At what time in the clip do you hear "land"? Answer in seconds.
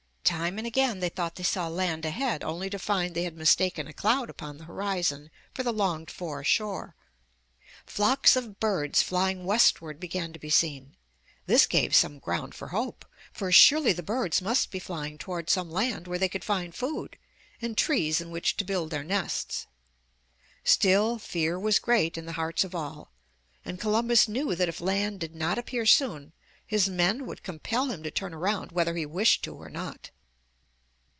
1.67-2.05, 15.69-16.07, 24.79-25.19